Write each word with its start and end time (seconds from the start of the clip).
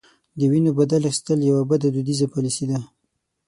د 0.37 0.41
وینو 0.51 0.71
بدل 0.79 1.01
اخیستل 1.09 1.39
یوه 1.49 1.63
بده 1.69 1.87
دودیزه 1.91 2.27
پالیسي 2.33 2.65
ده. 2.71 2.79